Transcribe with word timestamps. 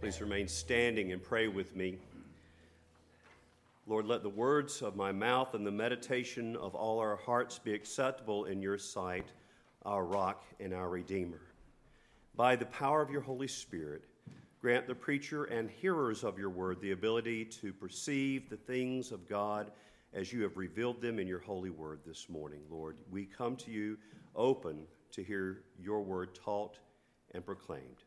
Please 0.00 0.22
remain 0.22 0.48
standing 0.48 1.12
and 1.12 1.22
pray 1.22 1.46
with 1.46 1.76
me. 1.76 1.98
Lord, 3.86 4.06
let 4.06 4.22
the 4.22 4.30
words 4.30 4.80
of 4.80 4.96
my 4.96 5.12
mouth 5.12 5.52
and 5.52 5.66
the 5.66 5.70
meditation 5.70 6.56
of 6.56 6.74
all 6.74 7.00
our 7.00 7.16
hearts 7.16 7.58
be 7.58 7.74
acceptable 7.74 8.46
in 8.46 8.62
your 8.62 8.78
sight, 8.78 9.26
our 9.84 10.06
rock 10.06 10.42
and 10.58 10.72
our 10.72 10.88
Redeemer. 10.88 11.42
By 12.34 12.56
the 12.56 12.64
power 12.64 13.02
of 13.02 13.10
your 13.10 13.20
Holy 13.20 13.46
Spirit, 13.46 14.04
grant 14.62 14.86
the 14.86 14.94
preacher 14.94 15.44
and 15.44 15.68
hearers 15.68 16.24
of 16.24 16.38
your 16.38 16.48
word 16.48 16.80
the 16.80 16.92
ability 16.92 17.44
to 17.44 17.70
perceive 17.70 18.48
the 18.48 18.56
things 18.56 19.12
of 19.12 19.28
God 19.28 19.70
as 20.14 20.32
you 20.32 20.42
have 20.44 20.56
revealed 20.56 21.02
them 21.02 21.18
in 21.18 21.28
your 21.28 21.40
holy 21.40 21.68
word 21.68 22.00
this 22.06 22.30
morning, 22.30 22.62
Lord. 22.70 22.96
We 23.10 23.26
come 23.26 23.54
to 23.56 23.70
you 23.70 23.98
open 24.34 24.78
to 25.12 25.22
hear 25.22 25.60
your 25.78 26.00
word 26.00 26.34
taught 26.34 26.78
and 27.34 27.44
proclaimed. 27.44 28.02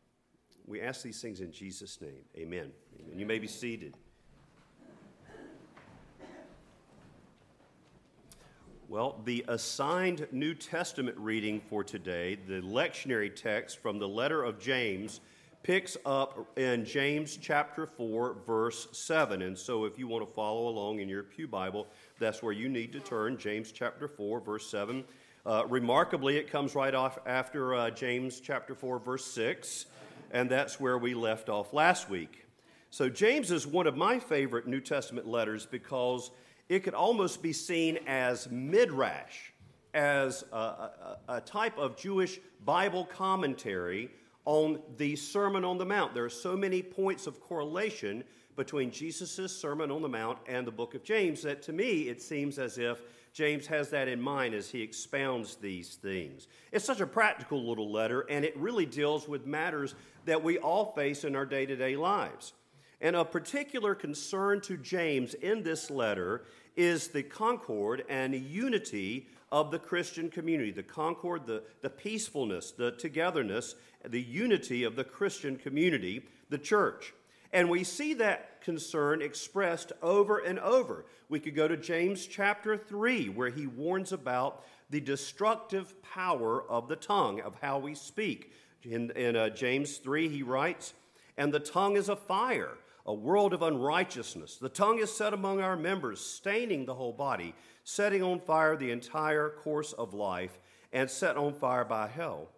We 0.66 0.80
ask 0.80 1.02
these 1.02 1.20
things 1.20 1.40
in 1.40 1.52
Jesus' 1.52 2.00
name. 2.00 2.24
Amen. 2.36 2.70
Amen. 3.00 3.18
You 3.18 3.26
may 3.26 3.38
be 3.38 3.46
seated. 3.46 3.94
Well, 8.88 9.20
the 9.24 9.44
assigned 9.48 10.26
New 10.30 10.54
Testament 10.54 11.16
reading 11.18 11.60
for 11.68 11.82
today, 11.82 12.38
the 12.46 12.60
lectionary 12.60 13.34
text 13.34 13.78
from 13.78 13.98
the 13.98 14.06
letter 14.06 14.44
of 14.44 14.60
James, 14.60 15.20
picks 15.64 15.96
up 16.04 16.46
in 16.58 16.84
James 16.84 17.38
chapter 17.38 17.86
4, 17.86 18.36
verse 18.46 18.86
7. 18.92 19.42
And 19.42 19.58
so 19.58 19.86
if 19.86 19.98
you 19.98 20.06
want 20.06 20.26
to 20.28 20.32
follow 20.32 20.68
along 20.68 21.00
in 21.00 21.08
your 21.08 21.22
Pew 21.22 21.48
Bible, 21.48 21.86
that's 22.18 22.42
where 22.42 22.52
you 22.52 22.68
need 22.68 22.92
to 22.92 23.00
turn, 23.00 23.38
James 23.38 23.72
chapter 23.72 24.06
4, 24.06 24.40
verse 24.40 24.70
7. 24.70 25.02
Uh, 25.46 25.64
remarkably, 25.68 26.36
it 26.36 26.50
comes 26.50 26.74
right 26.74 26.94
off 26.94 27.18
after 27.26 27.74
uh, 27.74 27.90
James 27.90 28.40
chapter 28.40 28.74
4, 28.74 28.98
verse 28.98 29.24
6, 29.24 29.86
and 30.34 30.50
that's 30.50 30.80
where 30.80 30.98
we 30.98 31.14
left 31.14 31.48
off 31.48 31.72
last 31.72 32.10
week. 32.10 32.44
So, 32.90 33.08
James 33.08 33.50
is 33.50 33.66
one 33.66 33.86
of 33.86 33.96
my 33.96 34.18
favorite 34.18 34.66
New 34.66 34.80
Testament 34.80 35.26
letters 35.26 35.64
because 35.64 36.30
it 36.68 36.80
could 36.80 36.94
almost 36.94 37.42
be 37.42 37.52
seen 37.52 37.98
as 38.06 38.50
midrash, 38.50 39.52
as 39.94 40.44
a, 40.52 40.56
a, 40.56 41.18
a 41.28 41.40
type 41.40 41.78
of 41.78 41.96
Jewish 41.96 42.40
Bible 42.64 43.04
commentary 43.04 44.10
on 44.44 44.80
the 44.96 45.16
Sermon 45.16 45.64
on 45.64 45.78
the 45.78 45.86
Mount. 45.86 46.14
There 46.14 46.24
are 46.24 46.30
so 46.30 46.56
many 46.56 46.82
points 46.82 47.26
of 47.26 47.40
correlation 47.40 48.24
between 48.56 48.90
Jesus' 48.90 49.56
Sermon 49.56 49.90
on 49.90 50.02
the 50.02 50.08
Mount 50.08 50.38
and 50.46 50.66
the 50.66 50.72
book 50.72 50.94
of 50.94 51.02
James 51.02 51.42
that 51.42 51.62
to 51.62 51.72
me 51.72 52.08
it 52.08 52.20
seems 52.20 52.58
as 52.58 52.78
if 52.78 53.00
James 53.34 53.66
has 53.66 53.90
that 53.90 54.06
in 54.06 54.20
mind 54.20 54.54
as 54.54 54.70
he 54.70 54.80
expounds 54.80 55.56
these 55.56 55.96
things. 55.96 56.46
It's 56.70 56.84
such 56.84 57.00
a 57.00 57.06
practical 57.06 57.68
little 57.68 57.90
letter, 57.90 58.20
and 58.30 58.44
it 58.44 58.56
really 58.56 58.86
deals 58.86 59.28
with 59.28 59.44
matters 59.44 59.96
that 60.24 60.44
we 60.44 60.58
all 60.58 60.92
face 60.92 61.24
in 61.24 61.34
our 61.34 61.44
day 61.44 61.66
to 61.66 61.74
day 61.74 61.96
lives. 61.96 62.52
And 63.00 63.16
a 63.16 63.24
particular 63.24 63.96
concern 63.96 64.60
to 64.62 64.76
James 64.76 65.34
in 65.34 65.64
this 65.64 65.90
letter 65.90 66.44
is 66.76 67.08
the 67.08 67.24
concord 67.24 68.04
and 68.08 68.34
unity 68.34 69.26
of 69.50 69.72
the 69.72 69.80
Christian 69.80 70.30
community. 70.30 70.70
The 70.70 70.84
concord, 70.84 71.44
the, 71.44 71.64
the 71.80 71.90
peacefulness, 71.90 72.70
the 72.70 72.92
togetherness, 72.92 73.74
the 74.08 74.22
unity 74.22 74.84
of 74.84 74.94
the 74.94 75.04
Christian 75.04 75.56
community, 75.56 76.24
the 76.50 76.58
church. 76.58 77.12
And 77.54 77.70
we 77.70 77.84
see 77.84 78.14
that 78.14 78.60
concern 78.62 79.22
expressed 79.22 79.92
over 80.02 80.40
and 80.40 80.58
over. 80.58 81.06
We 81.28 81.38
could 81.38 81.54
go 81.54 81.68
to 81.68 81.76
James 81.76 82.26
chapter 82.26 82.76
3, 82.76 83.28
where 83.28 83.48
he 83.48 83.68
warns 83.68 84.10
about 84.10 84.64
the 84.90 85.00
destructive 85.00 86.02
power 86.02 86.68
of 86.68 86.88
the 86.88 86.96
tongue, 86.96 87.40
of 87.40 87.54
how 87.62 87.78
we 87.78 87.94
speak. 87.94 88.52
In, 88.82 89.12
in 89.12 89.36
uh, 89.36 89.50
James 89.50 89.98
3, 89.98 90.28
he 90.28 90.42
writes, 90.42 90.94
And 91.36 91.54
the 91.54 91.60
tongue 91.60 91.96
is 91.96 92.08
a 92.08 92.16
fire, 92.16 92.72
a 93.06 93.14
world 93.14 93.54
of 93.54 93.62
unrighteousness. 93.62 94.56
The 94.56 94.68
tongue 94.68 94.98
is 94.98 95.16
set 95.16 95.32
among 95.32 95.60
our 95.60 95.76
members, 95.76 96.20
staining 96.20 96.86
the 96.86 96.94
whole 96.94 97.12
body, 97.12 97.54
setting 97.84 98.22
on 98.24 98.40
fire 98.40 98.76
the 98.76 98.90
entire 98.90 99.50
course 99.62 99.92
of 99.92 100.12
life, 100.12 100.58
and 100.92 101.08
set 101.08 101.36
on 101.36 101.54
fire 101.54 101.84
by 101.84 102.08
hell. 102.08 102.48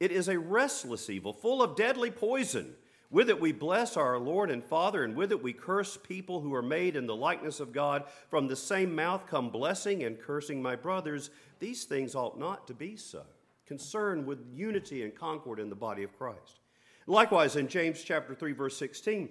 It 0.00 0.10
is 0.10 0.28
a 0.28 0.38
restless 0.38 1.10
evil, 1.10 1.34
full 1.34 1.62
of 1.62 1.76
deadly 1.76 2.10
poison. 2.10 2.74
With 3.10 3.28
it 3.28 3.40
we 3.40 3.50
bless 3.50 3.96
our 3.96 4.18
Lord 4.18 4.50
and 4.50 4.64
Father, 4.64 5.02
and 5.02 5.16
with 5.16 5.32
it 5.32 5.42
we 5.42 5.52
curse 5.52 5.96
people 5.96 6.40
who 6.40 6.54
are 6.54 6.62
made 6.62 6.94
in 6.94 7.06
the 7.06 7.16
likeness 7.16 7.58
of 7.58 7.72
God. 7.72 8.04
From 8.28 8.46
the 8.46 8.54
same 8.54 8.94
mouth 8.94 9.26
come 9.26 9.50
blessing 9.50 10.04
and 10.04 10.20
cursing, 10.20 10.62
my 10.62 10.76
brothers. 10.76 11.30
These 11.58 11.84
things 11.84 12.14
ought 12.14 12.38
not 12.38 12.68
to 12.68 12.74
be 12.74 12.96
so. 12.96 13.22
Concern 13.66 14.26
with 14.26 14.46
unity 14.52 15.02
and 15.02 15.14
concord 15.14 15.58
in 15.58 15.70
the 15.70 15.76
body 15.76 16.04
of 16.04 16.16
Christ. 16.16 16.60
Likewise, 17.08 17.56
in 17.56 17.66
James 17.66 18.02
chapter 18.04 18.34
3, 18.34 18.52
verse 18.52 18.76
16, 18.76 19.28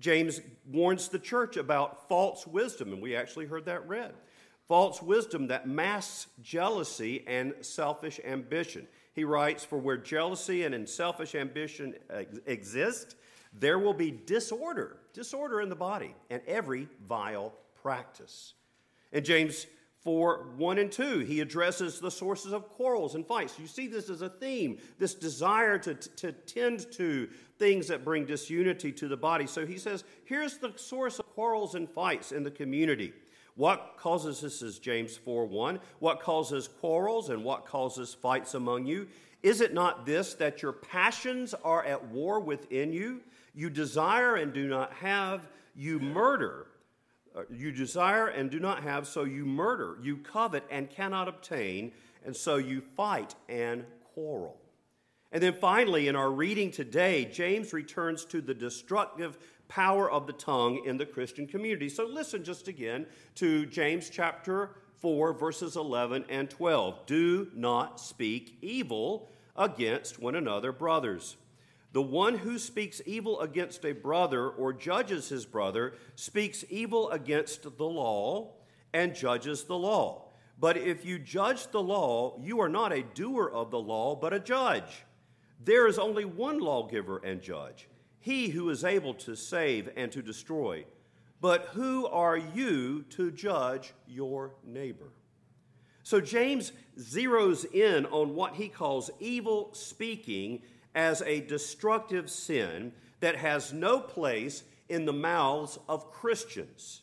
James 0.00 0.40
warns 0.66 1.08
the 1.08 1.18
church 1.18 1.58
about 1.58 2.08
false 2.08 2.46
wisdom, 2.46 2.92
and 2.92 3.02
we 3.02 3.14
actually 3.14 3.46
heard 3.46 3.66
that 3.66 3.86
read. 3.86 4.14
False 4.68 5.02
wisdom 5.02 5.48
that 5.48 5.68
masks 5.68 6.28
jealousy 6.42 7.24
and 7.26 7.54
selfish 7.60 8.20
ambition. 8.24 8.86
He 9.18 9.24
writes, 9.24 9.64
For 9.64 9.78
where 9.78 9.96
jealousy 9.96 10.62
and 10.62 10.88
selfish 10.88 11.34
ambition 11.34 11.96
exist, 12.46 13.16
there 13.52 13.80
will 13.80 13.92
be 13.92 14.12
disorder, 14.12 14.98
disorder 15.12 15.60
in 15.60 15.68
the 15.68 15.74
body, 15.74 16.14
and 16.30 16.40
every 16.46 16.86
vile 17.08 17.52
practice. 17.82 18.54
In 19.10 19.24
James 19.24 19.66
4 20.04 20.50
1 20.56 20.78
and 20.78 20.92
2, 20.92 21.18
he 21.18 21.40
addresses 21.40 21.98
the 21.98 22.12
sources 22.12 22.52
of 22.52 22.68
quarrels 22.68 23.16
and 23.16 23.26
fights. 23.26 23.58
You 23.58 23.66
see 23.66 23.88
this 23.88 24.08
as 24.08 24.22
a 24.22 24.28
theme, 24.28 24.78
this 25.00 25.14
desire 25.14 25.78
to, 25.78 25.94
to 25.96 26.30
tend 26.30 26.86
to 26.92 27.28
things 27.58 27.88
that 27.88 28.04
bring 28.04 28.24
disunity 28.24 28.92
to 28.92 29.08
the 29.08 29.16
body. 29.16 29.48
So 29.48 29.66
he 29.66 29.78
says, 29.78 30.04
here's 30.26 30.58
the 30.58 30.74
source 30.76 31.18
of 31.18 31.26
quarrels 31.34 31.74
and 31.74 31.90
fights 31.90 32.30
in 32.30 32.44
the 32.44 32.52
community. 32.52 33.12
What 33.58 33.96
causes 33.96 34.40
this 34.40 34.62
is 34.62 34.78
James 34.78 35.16
4 35.16 35.44
1. 35.46 35.80
What 35.98 36.20
causes 36.20 36.68
quarrels 36.68 37.28
and 37.28 37.42
what 37.42 37.66
causes 37.66 38.14
fights 38.14 38.54
among 38.54 38.86
you? 38.86 39.08
Is 39.42 39.60
it 39.60 39.74
not 39.74 40.06
this, 40.06 40.34
that 40.34 40.62
your 40.62 40.70
passions 40.70 41.54
are 41.64 41.84
at 41.84 42.06
war 42.06 42.38
within 42.38 42.92
you? 42.92 43.20
You 43.56 43.68
desire 43.68 44.36
and 44.36 44.52
do 44.52 44.68
not 44.68 44.92
have, 44.92 45.40
you 45.74 45.98
murder. 45.98 46.68
Uh, 47.34 47.42
you 47.50 47.72
desire 47.72 48.28
and 48.28 48.48
do 48.48 48.60
not 48.60 48.84
have, 48.84 49.08
so 49.08 49.24
you 49.24 49.44
murder. 49.44 49.98
You 50.00 50.18
covet 50.18 50.62
and 50.70 50.88
cannot 50.88 51.26
obtain, 51.26 51.90
and 52.24 52.36
so 52.36 52.58
you 52.58 52.80
fight 52.80 53.34
and 53.48 53.84
quarrel. 54.14 54.56
And 55.32 55.42
then 55.42 55.54
finally, 55.54 56.06
in 56.06 56.14
our 56.14 56.30
reading 56.30 56.70
today, 56.70 57.24
James 57.24 57.72
returns 57.72 58.24
to 58.26 58.40
the 58.40 58.54
destructive 58.54 59.36
power 59.68 60.10
of 60.10 60.26
the 60.26 60.32
tongue 60.32 60.82
in 60.84 60.96
the 60.96 61.06
Christian 61.06 61.46
community. 61.46 61.88
So 61.88 62.06
listen 62.06 62.42
just 62.42 62.68
again 62.68 63.06
to 63.36 63.66
James 63.66 64.10
chapter 64.10 64.70
4, 65.00 65.32
verses 65.34 65.76
11 65.76 66.24
and 66.28 66.50
12. 66.50 67.06
Do 67.06 67.48
not 67.54 68.00
speak 68.00 68.58
evil 68.60 69.30
against 69.56 70.18
one 70.18 70.34
another, 70.34 70.72
brothers. 70.72 71.36
The 71.92 72.02
one 72.02 72.38
who 72.38 72.58
speaks 72.58 73.00
evil 73.06 73.40
against 73.40 73.84
a 73.84 73.92
brother 73.92 74.48
or 74.48 74.72
judges 74.72 75.28
his 75.28 75.46
brother 75.46 75.94
speaks 76.16 76.64
evil 76.68 77.10
against 77.10 77.62
the 77.62 77.84
law 77.84 78.54
and 78.92 79.14
judges 79.14 79.64
the 79.64 79.78
law. 79.78 80.24
But 80.60 80.76
if 80.76 81.04
you 81.04 81.18
judge 81.18 81.68
the 81.68 81.82
law, 81.82 82.38
you 82.40 82.60
are 82.60 82.68
not 82.68 82.92
a 82.92 83.02
doer 83.14 83.48
of 83.48 83.70
the 83.70 83.78
law, 83.78 84.16
but 84.16 84.32
a 84.32 84.40
judge. 84.40 85.04
There 85.64 85.86
is 85.86 85.98
only 85.98 86.24
one 86.24 86.58
lawgiver 86.58 87.18
and 87.18 87.40
judge 87.40 87.88
he 88.28 88.50
who 88.50 88.68
is 88.68 88.84
able 88.84 89.14
to 89.14 89.34
save 89.34 89.88
and 89.96 90.12
to 90.12 90.20
destroy. 90.20 90.84
But 91.40 91.70
who 91.72 92.06
are 92.08 92.36
you 92.36 93.06
to 93.10 93.30
judge 93.30 93.94
your 94.06 94.52
neighbor? 94.62 95.12
So 96.02 96.20
James 96.20 96.72
zeroes 96.98 97.64
in 97.72 98.04
on 98.04 98.34
what 98.34 98.56
he 98.56 98.68
calls 98.68 99.10
evil 99.18 99.70
speaking 99.72 100.60
as 100.94 101.22
a 101.22 101.40
destructive 101.40 102.28
sin 102.28 102.92
that 103.20 103.36
has 103.36 103.72
no 103.72 103.98
place 103.98 104.62
in 104.90 105.06
the 105.06 105.12
mouths 105.14 105.78
of 105.88 106.12
Christians. 106.12 107.00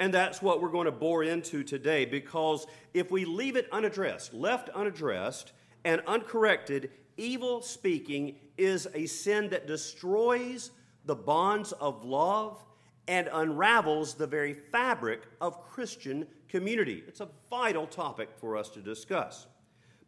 And 0.00 0.12
that's 0.12 0.42
what 0.42 0.60
we're 0.60 0.70
going 0.70 0.86
to 0.86 0.90
bore 0.92 1.22
into 1.22 1.62
today 1.62 2.04
because 2.04 2.66
if 2.94 3.12
we 3.12 3.24
leave 3.24 3.54
it 3.54 3.68
unaddressed, 3.70 4.34
left 4.34 4.70
unaddressed, 4.70 5.52
and 5.84 6.02
uncorrected, 6.08 6.90
evil 7.16 7.62
speaking 7.62 8.34
is 8.58 8.88
a 8.94 9.06
sin 9.06 9.48
that 9.50 9.66
destroys 9.66 10.70
the 11.04 11.14
bonds 11.14 11.72
of 11.72 12.04
love 12.04 12.62
and 13.06 13.28
unravels 13.32 14.14
the 14.14 14.26
very 14.26 14.52
fabric 14.52 15.22
of 15.40 15.62
Christian 15.62 16.26
community. 16.48 17.02
It's 17.08 17.20
a 17.20 17.28
vital 17.48 17.86
topic 17.86 18.28
for 18.36 18.56
us 18.56 18.68
to 18.70 18.80
discuss. 18.80 19.46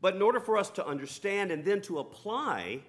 But 0.03 0.15
in 0.15 0.23
order 0.23 0.41
for 0.41 0.57
us 0.57 0.71
to 0.71 0.87
understand 0.87 1.51
and 1.51 1.65
then 1.65 1.81
to 1.83 1.99
apply 1.99 2.81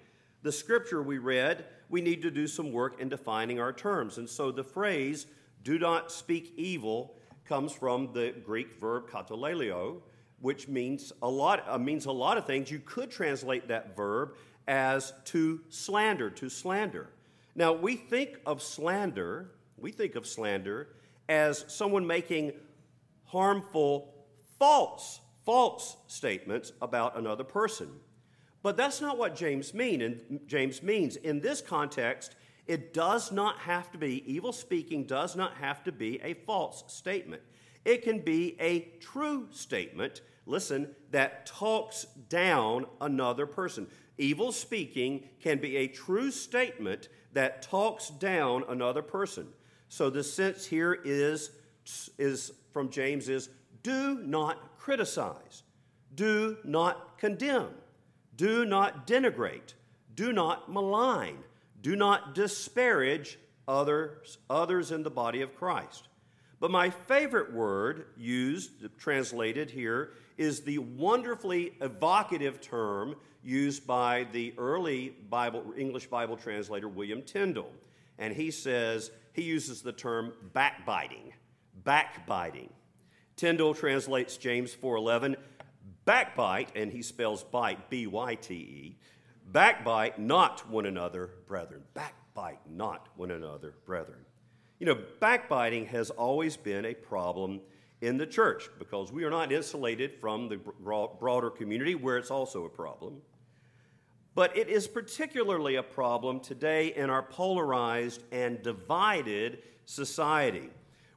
the 0.44 0.52
scripture 0.52 1.02
we 1.02 1.18
read, 1.18 1.66
we 1.90 2.02
need 2.02 2.22
to 2.24 2.32
do 2.32 2.48
some 2.48 2.72
work 2.72 3.00
in 3.00 3.10
defining 3.10 3.60
our 3.60 3.74
terms. 3.74 4.18
And 4.18 4.30
so 4.30 4.52
the 4.52 4.64
phrase, 4.64 5.28
do 5.64 5.78
not 5.78 6.12
speak 6.12 6.54
evil, 6.58 7.16
comes 7.46 7.74
from 7.74 8.14
the 8.14 8.34
Greek 8.46 8.80
verb 8.80 9.10
katalelio, 9.10 10.02
which 10.40 10.68
means 10.68 11.12
a 11.22 11.30
lot, 11.30 11.64
uh, 11.68 11.78
means 11.78 12.06
a 12.06 12.12
lot 12.12 12.38
of 12.38 12.46
things. 12.46 12.72
You 12.72 12.80
could 12.80 13.12
translate 13.12 13.68
that 13.68 13.96
verb 13.96 14.36
as 14.68 15.14
to 15.26 15.62
slander, 15.70 16.30
to 16.30 16.50
slander. 16.50 17.10
Now, 17.56 17.74
we 17.74 17.96
think 17.96 18.40
of 18.46 18.62
slander, 18.62 19.52
we 19.78 19.92
think 19.92 20.16
of 20.16 20.26
slander 20.26 20.90
as 21.28 21.66
someone 21.68 22.06
making 22.06 22.54
harmful, 23.26 24.14
false, 24.60 25.22
false 25.46 25.98
statements 26.08 26.72
about 26.82 27.18
another 27.18 27.44
person. 27.44 27.90
But 28.64 28.78
that's 28.78 29.02
not 29.02 29.18
what 29.18 29.36
James 29.36 29.74
mean 29.74 30.02
and 30.02 30.40
James 30.46 30.84
means. 30.84 31.16
In 31.16 31.40
this 31.40 31.62
context, 31.62 32.36
it 32.68 32.94
does 32.94 33.32
not 33.32 33.58
have 33.60 33.92
to 33.92 33.98
be 33.98 34.24
evil 34.32 34.54
speaking 34.54 35.06
does 35.06 35.36
not 35.36 35.56
have 35.56 35.84
to 35.84 35.92
be 35.92 36.22
a 36.22 36.34
false 36.34 36.84
statement. 36.88 37.42
It 37.84 38.04
can 38.04 38.20
be 38.20 38.56
a 38.60 38.92
true 39.00 39.48
statement, 39.52 40.22
listen, 40.46 40.96
that 41.10 41.48
talks 41.48 42.06
down 42.30 42.86
another 43.02 43.48
person. 43.48 43.88
Evil 44.22 44.52
speaking 44.52 45.28
can 45.40 45.58
be 45.58 45.78
a 45.78 45.88
true 45.88 46.30
statement 46.30 47.10
that 47.34 47.64
talks 47.64 48.10
down 48.10 48.64
another 48.70 49.02
person. 49.02 49.48
So 49.90 50.12
the 50.12 50.24
sense 50.24 50.64
here 50.64 51.00
is, 51.04 51.50
is 52.20 52.52
from 52.72 52.92
James 52.92 53.30
is 53.30 53.50
do 53.82 54.20
not 54.20 54.78
criticize, 54.78 55.64
do 56.14 56.58
not 56.64 57.18
condemn, 57.18 57.70
do 58.36 58.64
not 58.64 59.08
denigrate, 59.08 59.74
do 60.14 60.32
not 60.32 60.72
malign, 60.72 61.40
do 61.82 61.96
not 61.96 62.36
disparage 62.36 63.40
others, 63.68 64.38
others 64.52 64.92
in 64.92 65.02
the 65.02 65.10
body 65.10 65.42
of 65.42 65.56
Christ. 65.56 66.10
But 66.60 66.70
my 66.70 66.92
favorite 66.92 67.52
word 67.52 68.06
used, 68.16 69.00
translated 69.00 69.72
here, 69.72 70.12
is 70.42 70.62
the 70.62 70.80
wonderfully 70.80 71.74
evocative 71.82 72.60
term 72.60 73.16
used 73.44 73.86
by 73.86 74.26
the 74.32 74.52
early 74.58 75.14
Bible, 75.30 75.64
English 75.78 76.08
Bible 76.08 76.36
translator 76.36 76.88
William 76.90 77.22
Tyndale. 77.22 77.72
And 78.18 78.34
he 78.34 78.50
says, 78.50 79.12
he 79.34 79.44
uses 79.44 79.84
the 79.84 79.92
term 79.92 80.34
backbiting. 80.52 81.34
Backbiting. 81.84 82.70
Tyndale 83.36 83.76
translates 83.76 84.36
James 84.38 84.74
4:11, 84.74 85.36
backbite, 86.06 86.72
and 86.76 86.92
he 86.92 87.04
spells 87.04 87.44
bite, 87.44 87.92
B-Y-T-E. 87.92 88.98
Backbite 89.52 90.18
not 90.18 90.68
one 90.68 90.88
another, 90.88 91.30
brethren. 91.46 91.84
Backbite 91.94 92.68
not 92.68 93.10
one 93.16 93.30
another, 93.30 93.76
brethren. 93.86 94.26
You 94.80 94.88
know, 94.88 94.98
backbiting 95.20 95.86
has 95.88 96.10
always 96.10 96.58
been 96.58 96.86
a 96.86 96.96
problem 96.96 97.62
in 98.02 98.18
the 98.18 98.26
church 98.26 98.70
because 98.80 99.12
we 99.12 99.24
are 99.24 99.30
not 99.30 99.52
insulated 99.52 100.16
from 100.20 100.50
the 100.50 100.58
broader 100.58 101.50
community 101.50 101.96
where 101.96 102.18
it's 102.18 102.32
also 102.32 102.66
a 102.66 102.70
problem. 102.70 103.22
But 104.34 104.58
it 104.58 104.70
is 104.70 104.88
particularly 104.88 105.76
a 105.76 105.84
problem 105.84 106.40
today 106.40 106.94
in 106.96 107.10
our 107.10 107.22
polarized 107.22 108.24
and 108.32 108.62
divided 108.64 109.60
society. 109.86 110.70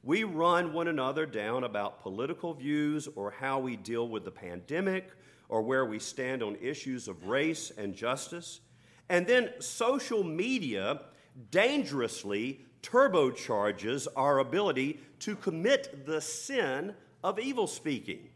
We 0.03 0.25
run 0.25 0.73
one 0.73 0.89
another 0.89 1.25
down 1.25 1.65
about 1.65 2.03
political 2.03 2.53
views 2.53 3.09
or 3.15 3.31
how 3.31 3.59
we 3.61 3.77
deal 3.77 4.09
with 4.09 4.25
the 4.25 4.31
pandemic 4.31 5.11
or 5.49 5.63
where 5.63 5.87
we 5.87 5.99
stand 5.99 6.43
on 6.43 6.57
issues 6.61 7.09
of 7.09 7.27
race 7.27 7.73
and 7.79 7.95
justice. 7.95 8.61
And 9.09 9.27
then 9.27 9.51
social 9.61 10.25
media 10.25 11.03
dangerously 11.51 12.65
turbocharges 12.85 14.07
our 14.15 14.39
ability 14.39 15.01
to 15.21 15.35
commit 15.35 16.05
the 16.07 16.21
sin 16.21 16.95
of 17.23 17.39
evil 17.39 17.67
speaking. 17.67 18.29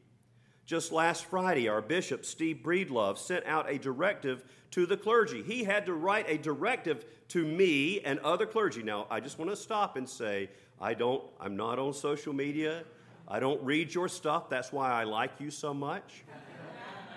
Just 0.64 0.92
last 0.92 1.26
Friday, 1.26 1.68
our 1.68 1.80
bishop, 1.80 2.24
Steve 2.24 2.60
Breedlove, 2.62 3.18
sent 3.18 3.46
out 3.46 3.70
a 3.70 3.78
directive 3.78 4.44
to 4.70 4.86
the 4.86 4.96
clergy. 4.96 5.42
He 5.42 5.64
had 5.64 5.86
to 5.86 5.94
write 5.94 6.28
a 6.28 6.36
directive 6.36 7.04
to 7.28 7.44
me 7.44 8.00
and 8.00 8.18
other 8.20 8.46
clergy. 8.46 8.82
Now, 8.82 9.06
I 9.10 9.20
just 9.20 9.38
want 9.38 9.50
to 9.50 9.56
stop 9.56 9.96
and 9.96 10.08
say, 10.08 10.50
I 10.80 10.94
don't, 10.94 11.22
I'm 11.40 11.56
not 11.56 11.78
on 11.78 11.92
social 11.92 12.32
media. 12.32 12.84
I 13.26 13.40
don't 13.40 13.62
read 13.62 13.94
your 13.94 14.08
stuff. 14.08 14.48
That's 14.48 14.72
why 14.72 14.90
I 14.90 15.04
like 15.04 15.32
you 15.38 15.50
so 15.50 15.72
much. 15.74 16.24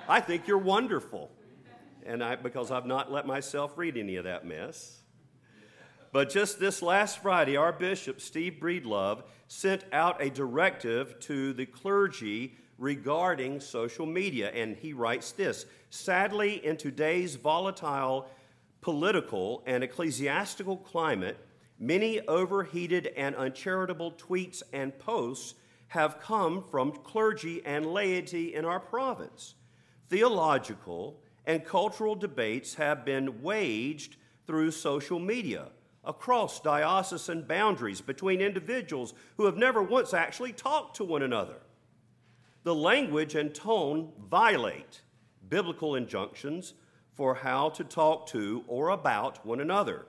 I 0.07 0.19
think 0.19 0.47
you're 0.47 0.57
wonderful. 0.57 1.29
And 2.05 2.23
I, 2.23 2.35
because 2.35 2.71
I've 2.71 2.85
not 2.85 3.11
let 3.11 3.27
myself 3.27 3.77
read 3.77 3.97
any 3.97 4.15
of 4.15 4.23
that 4.23 4.45
mess. 4.45 5.00
But 6.11 6.29
just 6.29 6.59
this 6.59 6.81
last 6.81 7.19
Friday, 7.19 7.55
our 7.55 7.71
bishop, 7.71 8.19
Steve 8.19 8.57
Breedlove, 8.61 9.23
sent 9.47 9.85
out 9.93 10.21
a 10.21 10.29
directive 10.29 11.17
to 11.21 11.53
the 11.53 11.65
clergy 11.65 12.55
regarding 12.77 13.61
social 13.61 14.05
media. 14.05 14.51
And 14.51 14.75
he 14.75 14.91
writes 14.91 15.31
this 15.31 15.65
Sadly, 15.89 16.65
in 16.65 16.75
today's 16.75 17.35
volatile 17.35 18.27
political 18.81 19.63
and 19.65 19.83
ecclesiastical 19.83 20.77
climate, 20.77 21.37
many 21.79 22.19
overheated 22.27 23.07
and 23.15 23.35
uncharitable 23.35 24.11
tweets 24.13 24.63
and 24.73 24.97
posts 24.99 25.53
have 25.89 26.19
come 26.19 26.63
from 26.63 26.91
clergy 26.91 27.61
and 27.65 27.85
laity 27.85 28.53
in 28.53 28.65
our 28.65 28.79
province. 28.79 29.55
Theological 30.09 31.21
and 31.45 31.63
cultural 31.63 32.15
debates 32.15 32.75
have 32.75 33.05
been 33.05 33.41
waged 33.41 34.17
through 34.45 34.71
social 34.71 35.19
media 35.19 35.67
across 36.03 36.59
diocesan 36.59 37.43
boundaries 37.43 38.01
between 38.01 38.41
individuals 38.41 39.13
who 39.37 39.45
have 39.45 39.57
never 39.57 39.83
once 39.83 40.13
actually 40.13 40.51
talked 40.51 40.95
to 40.95 41.03
one 41.03 41.21
another. 41.21 41.57
The 42.63 42.75
language 42.75 43.35
and 43.35 43.53
tone 43.53 44.11
violate 44.29 45.01
biblical 45.47 45.95
injunctions 45.95 46.73
for 47.13 47.35
how 47.35 47.69
to 47.69 47.83
talk 47.83 48.27
to 48.27 48.63
or 48.67 48.89
about 48.89 49.45
one 49.45 49.59
another. 49.59 50.05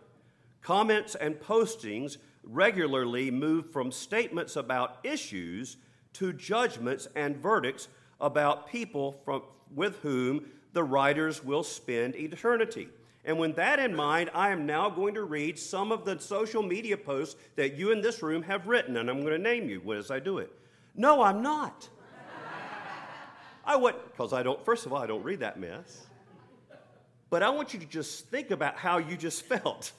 Comments 0.62 1.14
and 1.16 1.34
postings 1.40 2.18
regularly 2.44 3.30
move 3.30 3.70
from 3.70 3.90
statements 3.90 4.56
about 4.56 4.98
issues 5.02 5.76
to 6.14 6.32
judgments 6.32 7.08
and 7.16 7.36
verdicts 7.36 7.88
about 8.20 8.68
people 8.68 9.20
from, 9.24 9.42
with 9.74 9.98
whom 9.98 10.46
the 10.72 10.84
writers 10.84 11.44
will 11.44 11.62
spend 11.62 12.14
eternity. 12.16 12.88
And 13.24 13.38
with 13.38 13.54
that 13.56 13.78
in 13.78 13.94
mind, 13.94 14.30
I 14.34 14.50
am 14.50 14.66
now 14.66 14.90
going 14.90 15.14
to 15.14 15.22
read 15.22 15.58
some 15.58 15.92
of 15.92 16.04
the 16.04 16.18
social 16.18 16.62
media 16.62 16.96
posts 16.96 17.36
that 17.54 17.74
you 17.74 17.92
in 17.92 18.00
this 18.00 18.22
room 18.22 18.42
have 18.42 18.66
written, 18.66 18.96
and 18.96 19.08
I'm 19.08 19.20
going 19.20 19.32
to 19.32 19.38
name 19.38 19.68
you 19.68 19.92
as 19.92 20.10
I 20.10 20.18
do 20.18 20.38
it. 20.38 20.52
No, 20.96 21.22
I'm 21.22 21.40
not. 21.40 21.88
I 23.64 23.76
would, 23.76 23.94
because 24.10 24.32
I 24.32 24.42
don't, 24.42 24.64
first 24.64 24.86
of 24.86 24.92
all, 24.92 25.00
I 25.00 25.06
don't 25.06 25.22
read 25.22 25.40
that 25.40 25.58
mess. 25.58 26.06
But 27.30 27.44
I 27.44 27.50
want 27.50 27.72
you 27.72 27.80
to 27.80 27.86
just 27.86 28.26
think 28.28 28.50
about 28.50 28.76
how 28.76 28.98
you 28.98 29.16
just 29.16 29.42
felt. 29.46 29.92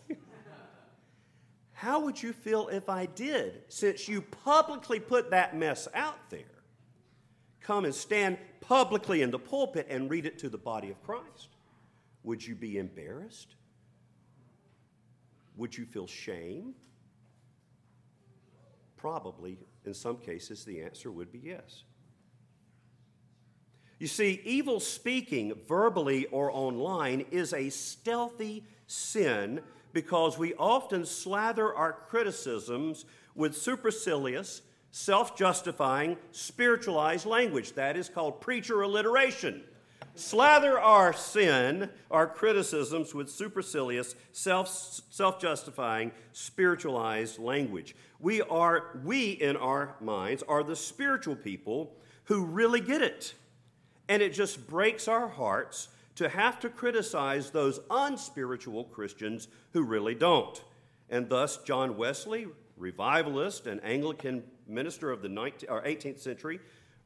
how 1.71 2.01
would 2.01 2.21
you 2.21 2.33
feel 2.33 2.67
if 2.67 2.89
I 2.89 3.05
did, 3.05 3.63
since 3.69 4.09
you 4.09 4.21
publicly 4.21 4.99
put 4.99 5.31
that 5.31 5.55
mess 5.55 5.87
out 5.93 6.29
there? 6.29 6.41
Come 7.61 7.85
and 7.85 7.95
stand 7.95 8.37
publicly 8.59 9.21
in 9.21 9.31
the 9.31 9.39
pulpit 9.39 9.87
and 9.89 10.09
read 10.09 10.25
it 10.25 10.37
to 10.39 10.49
the 10.49 10.57
body 10.57 10.89
of 10.89 11.01
Christ. 11.03 11.52
Would 12.23 12.45
you 12.45 12.55
be 12.55 12.77
embarrassed? 12.77 13.55
Would 15.57 15.77
you 15.77 15.85
feel 15.85 16.07
shame? 16.07 16.73
Probably, 18.97 19.59
in 19.85 19.93
some 19.93 20.17
cases, 20.17 20.63
the 20.63 20.81
answer 20.81 21.11
would 21.11 21.31
be 21.31 21.39
yes. 21.39 21.83
You 23.99 24.07
see, 24.07 24.41
evil 24.43 24.79
speaking, 24.79 25.53
verbally 25.67 26.25
or 26.27 26.51
online, 26.51 27.25
is 27.31 27.53
a 27.53 27.69
stealthy 27.69 28.63
sin 28.87 29.61
because 29.91 30.37
we 30.37 30.53
often 30.55 31.05
slather 31.05 31.73
our 31.73 31.93
criticisms 31.93 33.05
with 33.35 33.55
supercilious, 33.55 34.61
self 34.91 35.37
justifying, 35.37 36.17
spiritualized 36.31 37.25
language. 37.25 37.73
That 37.73 37.95
is 37.95 38.09
called 38.09 38.41
preacher 38.41 38.81
alliteration 38.81 39.63
slather 40.15 40.79
our 40.79 41.13
sin, 41.13 41.89
our 42.11 42.27
criticisms 42.27 43.13
with 43.13 43.29
supercilious, 43.29 44.15
self 44.31 44.67
self 45.09 45.39
justifying, 45.39 46.11
spiritualized 46.31 47.39
language. 47.39 47.95
We 48.19 48.41
are, 48.41 48.99
we 49.03 49.31
in 49.31 49.57
our 49.57 49.95
minds, 49.99 50.43
are 50.47 50.63
the 50.63 50.75
spiritual 50.75 51.35
people 51.35 51.95
who 52.25 52.45
really 52.45 52.79
get 52.79 53.01
it. 53.01 53.33
And 54.07 54.21
it 54.21 54.33
just 54.33 54.67
breaks 54.67 55.07
our 55.07 55.27
hearts 55.27 55.89
to 56.15 56.29
have 56.29 56.59
to 56.59 56.69
criticize 56.69 57.49
those 57.49 57.79
unspiritual 57.89 58.85
Christians 58.85 59.47
who 59.71 59.83
really 59.83 60.15
don't. 60.15 60.63
And 61.09 61.29
thus, 61.29 61.57
John 61.63 61.97
Wesley, 61.97 62.47
revivalist 62.77 63.67
and 63.67 63.83
Anglican 63.83 64.43
minister 64.67 65.11
of 65.11 65.21
the 65.21 65.27
19th, 65.27 65.65
or 65.69 65.81
18th 65.83 66.19
century, 66.19 66.59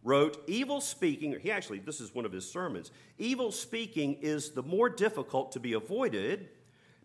wrote, 0.04 0.44
Evil 0.48 0.82
speaking, 0.82 1.38
he 1.40 1.52
actually, 1.52 1.80
this 1.80 2.00
is 2.00 2.14
one 2.16 2.26
of 2.26 2.32
his 2.32 2.50
sermons, 2.50 2.92
evil 3.18 3.52
speaking 3.52 4.16
is 4.22 4.52
the 4.52 4.64
more 4.64 4.90
difficult 4.90 5.52
to 5.54 5.60
be 5.60 5.74
avoided 5.74 6.50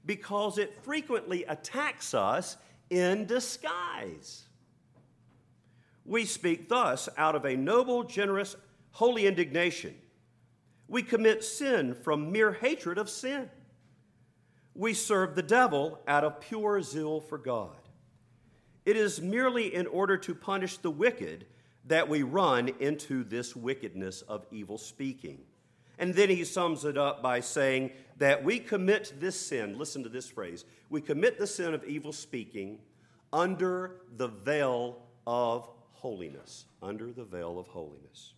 because 0.04 0.58
it 0.58 0.74
frequently 0.82 1.44
attacks 1.44 2.14
us 2.14 2.56
in 2.90 3.26
disguise. 3.26 4.44
We 6.04 6.24
speak 6.24 6.68
thus 6.68 7.08
out 7.16 7.36
of 7.36 7.44
a 7.44 7.56
noble, 7.56 8.02
generous, 8.04 8.56
holy 8.90 9.26
indignation. 9.26 9.94
We 10.88 11.02
commit 11.02 11.44
sin 11.44 11.94
from 11.94 12.32
mere 12.32 12.52
hatred 12.52 12.98
of 12.98 13.08
sin. 13.08 13.48
we 14.74 14.94
serve 14.94 15.34
the 15.34 15.42
devil 15.42 16.00
out 16.08 16.24
of 16.24 16.40
pure 16.40 16.82
zeal 16.82 17.20
for 17.20 17.38
God. 17.38 17.76
It 18.84 18.96
is 18.96 19.20
merely 19.20 19.74
in 19.74 19.86
order 19.86 20.16
to 20.18 20.34
punish 20.34 20.78
the 20.78 20.90
wicked 20.90 21.46
that 21.86 22.08
we 22.08 22.22
run 22.22 22.70
into 22.80 23.24
this 23.24 23.56
wickedness 23.56 24.22
of 24.22 24.46
evil 24.50 24.78
speaking. 24.78 25.40
And 25.98 26.14
then 26.14 26.30
he 26.30 26.44
sums 26.44 26.84
it 26.84 26.96
up 26.96 27.22
by 27.22 27.40
saying 27.40 27.92
that 28.18 28.42
we 28.42 28.58
commit 28.58 29.14
this 29.18 29.38
sin, 29.38 29.78
listen 29.78 30.02
to 30.02 30.08
this 30.08 30.28
phrase, 30.28 30.64
we 30.90 31.00
commit 31.00 31.38
the 31.38 31.46
sin 31.46 31.74
of 31.74 31.84
evil 31.84 32.12
speaking 32.12 32.78
under 33.32 34.00
the 34.16 34.28
veil 34.28 34.98
of 35.26 35.68
holiness. 35.92 36.66
Under 36.82 37.12
the 37.12 37.24
veil 37.24 37.58
of 37.58 37.68
holiness. 37.68 38.34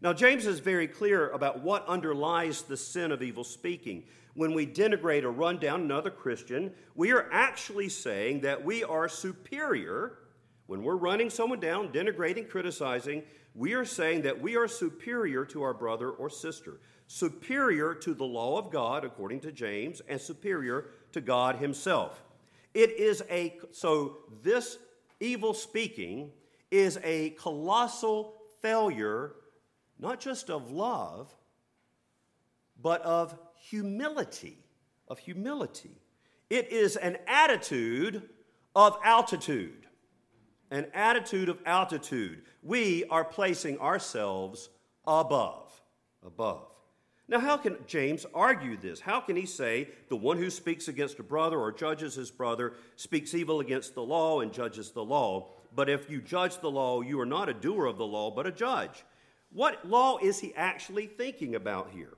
Now, 0.00 0.12
James 0.12 0.46
is 0.46 0.58
very 0.58 0.86
clear 0.86 1.30
about 1.30 1.62
what 1.62 1.86
underlies 1.86 2.62
the 2.62 2.76
sin 2.76 3.10
of 3.10 3.22
evil 3.22 3.44
speaking. 3.44 4.04
When 4.34 4.52
we 4.52 4.66
denigrate 4.66 5.22
or 5.22 5.30
run 5.30 5.58
down 5.58 5.80
another 5.82 6.10
Christian, 6.10 6.72
we 6.94 7.12
are 7.12 7.28
actually 7.32 7.88
saying 7.88 8.40
that 8.40 8.62
we 8.62 8.84
are 8.84 9.08
superior. 9.08 10.18
When 10.66 10.82
we're 10.82 10.96
running 10.96 11.30
someone 11.30 11.60
down, 11.60 11.88
denigrating, 11.88 12.48
criticizing, 12.48 13.22
we 13.54 13.74
are 13.74 13.84
saying 13.84 14.22
that 14.22 14.40
we 14.40 14.56
are 14.56 14.66
superior 14.66 15.44
to 15.46 15.62
our 15.62 15.74
brother 15.74 16.10
or 16.10 16.30
sister, 16.30 16.80
superior 17.06 17.94
to 17.94 18.14
the 18.14 18.24
law 18.24 18.58
of 18.58 18.70
God, 18.72 19.04
according 19.04 19.40
to 19.40 19.52
James, 19.52 20.00
and 20.08 20.20
superior 20.20 20.86
to 21.12 21.20
God 21.20 21.56
Himself. 21.56 22.24
It 22.72 22.98
is 22.98 23.22
a, 23.30 23.58
so 23.72 24.18
this 24.42 24.78
evil 25.20 25.54
speaking 25.54 26.32
is 26.70 26.98
a 27.04 27.30
colossal 27.30 28.34
failure 28.60 29.34
not 29.98 30.20
just 30.20 30.50
of 30.50 30.70
love, 30.70 31.34
but 32.80 33.00
of 33.02 33.36
humility. 33.56 34.58
Of 35.08 35.18
humility. 35.18 36.00
It 36.50 36.70
is 36.72 36.96
an 36.96 37.18
attitude 37.26 38.22
of 38.74 38.96
altitude. 39.04 39.86
An 40.74 40.86
attitude 40.92 41.48
of 41.48 41.60
altitude. 41.66 42.42
We 42.60 43.04
are 43.04 43.24
placing 43.24 43.78
ourselves 43.78 44.70
above. 45.06 45.70
Above. 46.26 46.66
Now, 47.28 47.38
how 47.38 47.56
can 47.58 47.76
James 47.86 48.26
argue 48.34 48.76
this? 48.76 48.98
How 48.98 49.20
can 49.20 49.36
he 49.36 49.46
say 49.46 49.90
the 50.08 50.16
one 50.16 50.36
who 50.36 50.50
speaks 50.50 50.88
against 50.88 51.20
a 51.20 51.22
brother 51.22 51.60
or 51.60 51.70
judges 51.70 52.16
his 52.16 52.32
brother 52.32 52.72
speaks 52.96 53.34
evil 53.34 53.60
against 53.60 53.94
the 53.94 54.02
law 54.02 54.40
and 54.40 54.52
judges 54.52 54.90
the 54.90 55.04
law? 55.04 55.50
But 55.76 55.88
if 55.88 56.10
you 56.10 56.20
judge 56.20 56.58
the 56.58 56.72
law, 56.72 57.02
you 57.02 57.20
are 57.20 57.26
not 57.26 57.48
a 57.48 57.54
doer 57.54 57.86
of 57.86 57.96
the 57.96 58.04
law, 58.04 58.32
but 58.32 58.48
a 58.48 58.50
judge. 58.50 59.04
What 59.52 59.88
law 59.88 60.18
is 60.20 60.40
he 60.40 60.52
actually 60.56 61.06
thinking 61.06 61.54
about 61.54 61.90
here? 61.92 62.14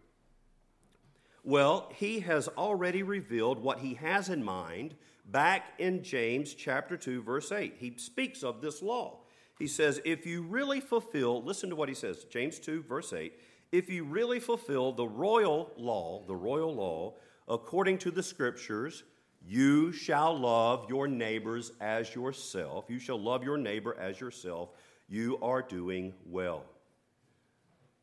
Well, 1.45 1.93
he 1.95 2.21
has 2.21 2.49
already 2.49 3.03
revealed 3.03 3.63
what 3.63 3.81
he 3.81 3.95
has 3.97 4.31
in 4.31 4.43
mind 4.43 4.95
back 5.27 5.75
in 5.79 6.03
James 6.03 6.55
chapter 6.55 6.97
2 6.97 7.23
verse 7.23 7.53
8. 7.53 7.75
He 7.79 7.97
speaks 7.99 8.43
of 8.43 8.61
this 8.61 8.83
law. 8.83 9.21
He 9.59 9.67
says, 9.67 10.01
"If 10.05 10.27
you 10.27 10.43
really 10.43 10.81
fulfill, 10.81 11.43
listen 11.43 11.71
to 11.71 11.77
what 11.77 11.89
he 11.89 11.95
says, 11.95 12.25
James 12.25 12.59
2 12.59 12.83
verse 12.83 13.13
8, 13.13 13.39
if 13.73 13.89
you 13.91 14.05
really 14.05 14.39
fulfill 14.39 14.93
the 14.93 15.09
royal 15.09 15.73
law, 15.77 16.25
the 16.27 16.37
royal 16.37 16.75
law 16.75 17.17
according 17.49 17.99
to 17.99 18.11
the 18.11 18.23
scriptures, 18.23 19.05
you 19.41 19.93
shall 19.93 20.37
love 20.37 20.89
your 20.89 21.07
neighbors 21.07 21.73
as 21.81 22.15
yourself. 22.15 22.87
You 22.89 22.99
shall 22.99 23.21
love 23.21 23.45
your 23.45 23.57
neighbor 23.57 23.97
as 23.99 24.21
yourself. 24.21 24.71
You 25.09 25.39
are 25.41 25.63
doing 25.63 26.15
well." 26.25 26.65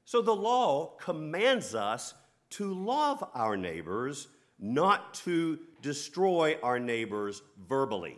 So 0.05 0.21
the 0.21 0.35
law 0.35 0.97
commands 0.97 1.75
us 1.75 2.13
to 2.51 2.73
love 2.73 3.23
our 3.33 3.57
neighbors, 3.57 4.27
not 4.59 5.13
to 5.15 5.59
destroy 5.83 6.57
our 6.63 6.79
neighbors 6.79 7.43
verbally, 7.69 8.17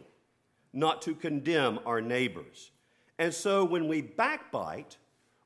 not 0.72 1.02
to 1.02 1.14
condemn 1.14 1.80
our 1.86 2.00
neighbors. 2.00 2.72
And 3.20 3.34
so 3.34 3.66
when 3.66 3.90
we 3.90 4.02
backbite 4.02 4.96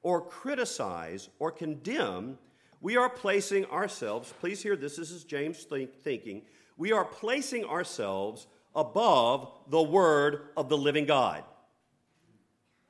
or 0.03 0.21
criticize 0.21 1.29
or 1.39 1.51
condemn, 1.51 2.37
we 2.81 2.95
are 2.95 3.09
placing 3.09 3.65
ourselves, 3.65 4.31
please 4.39 4.61
hear 4.61 4.75
this, 4.75 4.97
this 4.97 5.09
is 5.09 5.23
James 5.23 5.63
think, 5.63 5.95
thinking, 6.03 6.43
we 6.77 6.91
are 6.91 7.05
placing 7.05 7.65
ourselves 7.65 8.45
above 8.75 9.51
the 9.69 9.81
word 9.81 10.49
of 10.55 10.69
the 10.69 10.77
living 10.77 11.05
God 11.05 11.43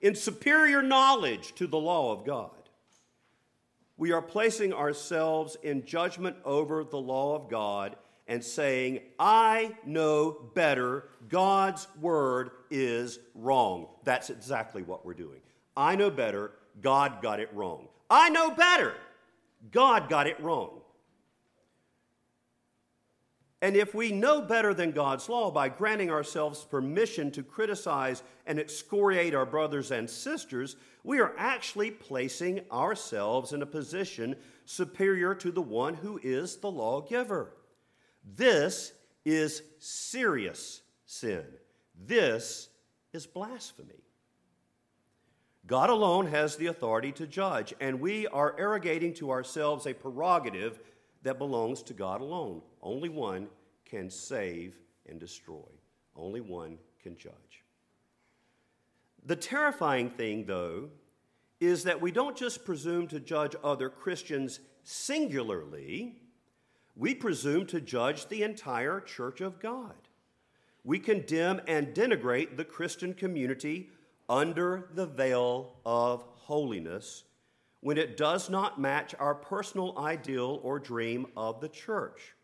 in 0.01 0.13
superior 0.15 0.81
knowledge 0.81 1.55
to 1.55 1.67
the 1.67 1.79
law 1.79 2.11
of 2.11 2.25
God 2.25 2.51
we 3.99 4.13
are 4.13 4.21
placing 4.21 4.71
ourselves 4.71 5.57
in 5.61 5.85
judgment 5.85 6.37
over 6.45 6.85
the 6.85 6.97
law 6.97 7.35
of 7.35 7.49
God 7.49 7.97
and 8.29 8.43
saying, 8.43 8.99
I 9.19 9.75
know 9.85 10.51
better. 10.53 11.09
God's 11.27 11.87
word 11.99 12.51
is 12.69 13.19
wrong. 13.33 13.87
That's 14.03 14.29
exactly 14.29 14.83
what 14.83 15.03
we're 15.03 15.15
doing. 15.15 15.39
I 15.75 15.95
know 15.95 16.11
better. 16.11 16.51
God 16.79 17.23
got 17.23 17.39
it 17.39 17.49
wrong. 17.53 17.87
I 18.07 18.29
know 18.29 18.51
better. 18.51 18.93
God 19.71 20.09
got 20.09 20.27
it 20.27 20.39
wrong. 20.39 20.79
And 23.61 23.75
if 23.75 23.93
we 23.93 24.11
know 24.11 24.41
better 24.41 24.73
than 24.75 24.91
God's 24.91 25.27
law 25.27 25.49
by 25.51 25.67
granting 25.67 26.11
ourselves 26.11 26.63
permission 26.63 27.31
to 27.31 27.43
criticize 27.43 28.21
and 28.45 28.59
excoriate 28.59 29.33
our 29.33 29.45
brothers 29.45 29.89
and 29.91 30.07
sisters, 30.07 30.75
we 31.03 31.19
are 31.19 31.33
actually 31.35 31.91
placing 31.91 32.61
ourselves 32.71 33.53
in 33.53 33.63
a 33.63 33.65
position 33.65 34.35
superior 34.65 35.33
to 35.33 35.51
the 35.51 35.61
one 35.61 35.95
who 35.95 36.19
is 36.21 36.57
the 36.57 36.71
lawgiver. 36.71 37.53
This 38.35 38.93
is 39.25 39.63
serious 39.79 40.81
sin. 41.05 41.45
This 41.95 42.69
is 43.13 43.25
blasphemy. 43.25 44.03
God 45.67 45.89
alone 45.89 46.27
has 46.27 46.55
the 46.55 46.67
authority 46.67 47.11
to 47.13 47.27
judge, 47.27 47.73
and 47.79 47.99
we 47.99 48.25
are 48.27 48.55
arrogating 48.57 49.13
to 49.15 49.29
ourselves 49.29 49.85
a 49.85 49.93
prerogative 49.93 50.79
that 51.23 51.37
belongs 51.37 51.83
to 51.83 51.93
God 51.93 52.21
alone. 52.21 52.61
Only 52.81 53.09
one 53.09 53.47
can 53.85 54.09
save 54.09 54.75
and 55.07 55.19
destroy, 55.19 55.67
only 56.15 56.41
one 56.41 56.77
can 57.01 57.17
judge. 57.17 57.63
The 59.25 59.35
terrifying 59.35 60.09
thing, 60.09 60.45
though, 60.45 60.89
is 61.59 61.83
that 61.83 62.01
we 62.01 62.11
don't 62.11 62.37
just 62.37 62.65
presume 62.65 63.07
to 63.07 63.19
judge 63.19 63.55
other 63.63 63.89
Christians 63.89 64.59
singularly, 64.83 66.15
we 66.99 67.15
presume 67.15 67.65
to 67.65 67.79
judge 67.79 68.27
the 68.27 68.43
entire 68.43 68.99
church 68.99 69.39
of 69.39 69.59
God. 69.61 69.95
We 70.83 70.99
condemn 70.99 71.61
and 71.65 71.95
denigrate 71.95 72.57
the 72.57 72.65
Christian 72.65 73.13
community 73.13 73.89
under 74.27 74.89
the 74.93 75.05
veil 75.05 75.77
of 75.85 76.25
holiness 76.35 77.23
when 77.79 77.97
it 77.97 78.17
does 78.17 78.49
not 78.49 78.81
match 78.81 79.15
our 79.17 79.33
personal 79.33 79.97
ideal 79.97 80.59
or 80.61 80.77
dream 80.77 81.25
of 81.37 81.61
the 81.61 81.69
church. 81.69 82.35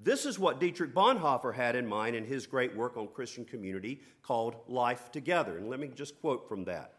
This 0.00 0.26
is 0.26 0.40
what 0.40 0.58
Dietrich 0.58 0.92
Bonhoeffer 0.92 1.54
had 1.54 1.76
in 1.76 1.86
mind 1.86 2.16
in 2.16 2.24
his 2.24 2.48
great 2.48 2.74
work 2.74 2.96
on 2.96 3.06
Christian 3.06 3.44
community 3.44 4.00
called 4.22 4.56
Life 4.66 5.12
Together. 5.12 5.56
And 5.56 5.70
let 5.70 5.78
me 5.78 5.88
just 5.94 6.20
quote 6.20 6.48
from 6.48 6.64
that. 6.64 6.94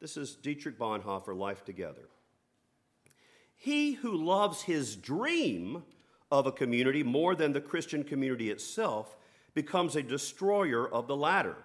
This 0.00 0.16
is 0.16 0.36
Dietrich 0.36 0.78
Bonhoeffer, 0.78 1.36
Life 1.36 1.64
Together. 1.64 2.08
He 3.56 3.94
who 3.94 4.14
loves 4.14 4.62
his 4.62 4.94
dream 4.94 5.82
of 6.38 6.46
a 6.46 6.52
community 6.52 7.02
more 7.02 7.34
than 7.34 7.52
the 7.52 7.60
Christian 7.60 8.04
community 8.04 8.50
itself 8.50 9.16
becomes 9.54 9.96
a 9.96 10.02
destroyer 10.02 10.88
of 10.88 11.06
the 11.06 11.16
latter, 11.16 11.56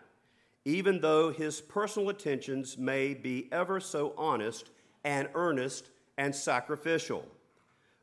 even 0.66 1.01
though 1.01 1.32
his 1.32 1.62
personal 1.62 2.10
attentions 2.10 2.78
may 2.78 3.13
be 3.13 3.50
ever 3.51 3.80
so 3.80 4.13
honest 4.18 4.70
and 5.04 5.28
earnest 5.34 5.90
and 6.18 6.34
sacrificial. 6.36 7.28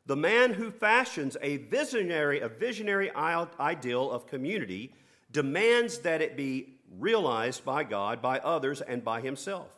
The 0.05 0.15
man 0.15 0.53
who 0.53 0.71
fashions 0.71 1.37
a 1.41 1.57
visionary, 1.57 2.39
a 2.39 2.49
visionary 2.49 3.11
ideal 3.13 4.11
of 4.11 4.27
community 4.27 4.93
demands 5.31 5.99
that 5.99 6.21
it 6.21 6.35
be 6.35 6.79
realized 6.97 7.63
by 7.63 7.83
God, 7.83 8.21
by 8.21 8.39
others, 8.39 8.81
and 8.81 9.03
by 9.03 9.21
himself. 9.21 9.69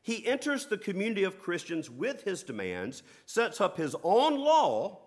He 0.00 0.26
enters 0.26 0.66
the 0.66 0.78
community 0.78 1.22
of 1.22 1.40
Christians 1.40 1.88
with 1.88 2.24
his 2.24 2.42
demands, 2.42 3.02
sets 3.26 3.60
up 3.60 3.76
his 3.76 3.94
own 4.02 4.38
law, 4.38 4.98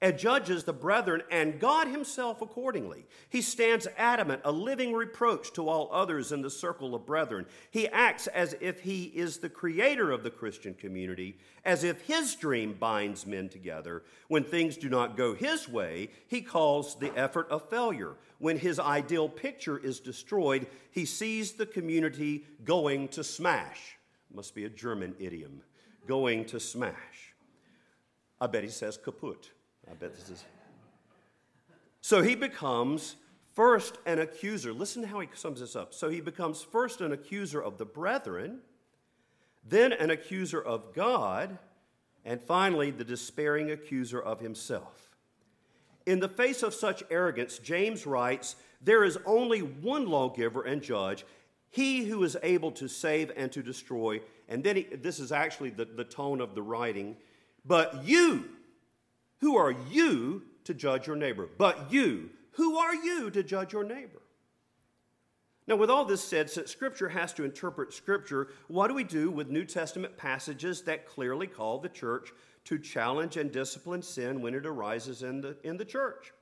and 0.00 0.16
judges 0.16 0.62
the 0.62 0.72
brethren 0.72 1.22
and 1.30 1.58
God 1.58 1.88
himself 1.88 2.40
accordingly. 2.40 3.04
He 3.28 3.42
stands 3.42 3.88
adamant, 3.96 4.42
a 4.44 4.52
living 4.52 4.92
reproach 4.92 5.52
to 5.54 5.68
all 5.68 5.90
others 5.92 6.30
in 6.30 6.40
the 6.40 6.50
circle 6.50 6.94
of 6.94 7.04
brethren. 7.04 7.46
He 7.70 7.88
acts 7.88 8.28
as 8.28 8.54
if 8.60 8.80
he 8.80 9.04
is 9.04 9.38
the 9.38 9.48
creator 9.48 10.12
of 10.12 10.22
the 10.22 10.30
Christian 10.30 10.74
community, 10.74 11.36
as 11.64 11.82
if 11.82 12.02
his 12.02 12.36
dream 12.36 12.74
binds 12.74 13.26
men 13.26 13.48
together. 13.48 14.04
When 14.28 14.44
things 14.44 14.76
do 14.76 14.88
not 14.88 15.16
go 15.16 15.34
his 15.34 15.68
way, 15.68 16.10
he 16.28 16.42
calls 16.42 16.96
the 16.96 17.12
effort 17.18 17.48
a 17.50 17.58
failure. 17.58 18.14
When 18.38 18.56
his 18.56 18.78
ideal 18.78 19.28
picture 19.28 19.78
is 19.78 19.98
destroyed, 19.98 20.68
he 20.92 21.04
sees 21.04 21.52
the 21.52 21.66
community 21.66 22.44
going 22.64 23.08
to 23.08 23.24
smash. 23.24 23.96
Must 24.32 24.54
be 24.54 24.64
a 24.64 24.68
German 24.70 25.16
idiom. 25.18 25.62
Going 26.06 26.44
to 26.46 26.60
smash. 26.60 27.34
I 28.40 28.46
bet 28.46 28.62
he 28.62 28.70
says 28.70 28.96
kaput. 28.96 29.50
I 29.90 29.94
bet 29.94 30.14
this 30.14 30.28
is. 30.30 30.44
So 32.00 32.22
he 32.22 32.34
becomes 32.34 33.16
first 33.54 33.98
an 34.06 34.18
accuser. 34.18 34.72
Listen 34.72 35.02
to 35.02 35.08
how 35.08 35.20
he 35.20 35.28
sums 35.34 35.60
this 35.60 35.74
up. 35.74 35.92
So 35.92 36.08
he 36.08 36.20
becomes 36.20 36.62
first 36.62 37.00
an 37.00 37.12
accuser 37.12 37.60
of 37.60 37.78
the 37.78 37.84
brethren, 37.84 38.60
then 39.66 39.92
an 39.92 40.10
accuser 40.10 40.62
of 40.62 40.94
God, 40.94 41.58
and 42.24 42.40
finally 42.40 42.90
the 42.90 43.04
despairing 43.04 43.70
accuser 43.70 44.20
of 44.20 44.40
himself. 44.40 45.16
In 46.06 46.20
the 46.20 46.28
face 46.28 46.62
of 46.62 46.72
such 46.72 47.02
arrogance, 47.10 47.58
James 47.58 48.06
writes, 48.06 48.56
There 48.80 49.04
is 49.04 49.18
only 49.26 49.60
one 49.60 50.06
lawgiver 50.06 50.62
and 50.62 50.80
judge, 50.80 51.24
he 51.70 52.04
who 52.04 52.22
is 52.24 52.36
able 52.42 52.70
to 52.72 52.88
save 52.88 53.30
and 53.36 53.52
to 53.52 53.62
destroy. 53.62 54.20
And 54.48 54.64
then 54.64 54.76
he, 54.76 54.82
this 54.84 55.20
is 55.20 55.32
actually 55.32 55.70
the, 55.70 55.84
the 55.84 56.04
tone 56.04 56.40
of 56.40 56.54
the 56.54 56.62
writing. 56.62 57.16
But 57.64 58.04
you, 58.04 58.48
who 59.40 59.56
are 59.56 59.74
you 59.90 60.42
to 60.64 60.74
judge 60.74 61.06
your 61.06 61.16
neighbor? 61.16 61.48
But 61.58 61.92
you, 61.92 62.30
who 62.52 62.76
are 62.76 62.94
you 62.94 63.30
to 63.30 63.42
judge 63.42 63.72
your 63.72 63.84
neighbor? 63.84 64.20
Now, 65.66 65.76
with 65.76 65.90
all 65.90 66.06
this 66.06 66.24
said, 66.24 66.48
since 66.48 66.70
Scripture 66.70 67.10
has 67.10 67.34
to 67.34 67.44
interpret 67.44 67.92
Scripture, 67.92 68.48
what 68.68 68.88
do 68.88 68.94
we 68.94 69.04
do 69.04 69.30
with 69.30 69.50
New 69.50 69.64
Testament 69.64 70.16
passages 70.16 70.82
that 70.82 71.06
clearly 71.06 71.46
call 71.46 71.78
the 71.78 71.90
church 71.90 72.32
to 72.64 72.78
challenge 72.78 73.36
and 73.36 73.52
discipline 73.52 74.02
sin 74.02 74.40
when 74.40 74.54
it 74.54 74.64
arises 74.64 75.22
in 75.22 75.42
the, 75.42 75.58
in 75.62 75.76
the 75.76 75.84
church? 75.84 76.32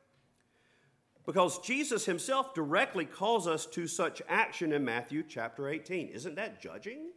Because 1.27 1.59
Jesus 1.59 2.07
himself 2.07 2.55
directly 2.55 3.05
calls 3.05 3.49
us 3.49 3.67
to 3.67 3.89
such 3.89 4.23
action 4.29 4.73
in 4.73 4.85
Matthew 4.85 5.25
chapter 5.29 5.69
18. 5.69 6.09
Isn't 6.09 6.37
that 6.37 6.63
judging? 6.63 7.11